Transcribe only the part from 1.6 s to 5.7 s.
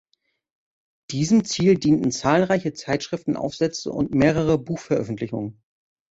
dienten zahlreiche Zeitschriftenaufsätze und mehrere Buchveröffentlichungen.